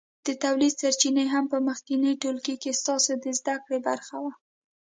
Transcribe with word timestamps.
د 0.25 0.27
تولید 0.43 0.73
سرچینې 0.81 1.25
هم 1.33 1.45
په 1.51 1.57
مخکېني 1.67 2.11
ټولګي 2.21 2.55
کې 2.63 2.71
ستاسو 2.81 3.11
د 3.23 3.25
زده 3.39 3.55
کړې 3.65 3.79
برخه 3.87 4.15
وه. 4.23 4.31